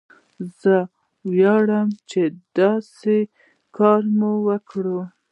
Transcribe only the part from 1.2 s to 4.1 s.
ویاړم چې داسې کار